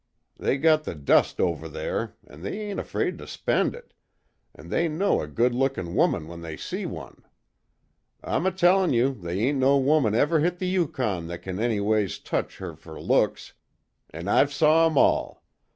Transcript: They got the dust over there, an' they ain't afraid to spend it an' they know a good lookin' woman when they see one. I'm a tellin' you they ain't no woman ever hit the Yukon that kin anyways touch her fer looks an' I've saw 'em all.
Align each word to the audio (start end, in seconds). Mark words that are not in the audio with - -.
They 0.35 0.57
got 0.57 0.83
the 0.83 0.95
dust 0.95 1.39
over 1.39 1.69
there, 1.69 2.15
an' 2.25 2.41
they 2.41 2.59
ain't 2.59 2.79
afraid 2.79 3.19
to 3.19 3.27
spend 3.27 3.75
it 3.75 3.93
an' 4.55 4.69
they 4.69 4.87
know 4.89 5.21
a 5.21 5.27
good 5.27 5.53
lookin' 5.53 5.93
woman 5.93 6.27
when 6.27 6.41
they 6.41 6.57
see 6.57 6.87
one. 6.87 7.23
I'm 8.23 8.47
a 8.47 8.51
tellin' 8.51 8.93
you 8.93 9.13
they 9.13 9.37
ain't 9.41 9.59
no 9.59 9.77
woman 9.77 10.15
ever 10.15 10.39
hit 10.39 10.57
the 10.57 10.65
Yukon 10.65 11.27
that 11.27 11.43
kin 11.43 11.59
anyways 11.59 12.17
touch 12.17 12.57
her 12.57 12.75
fer 12.75 12.99
looks 12.99 13.53
an' 14.09 14.27
I've 14.27 14.51
saw 14.51 14.87
'em 14.87 14.97
all. 14.97 15.43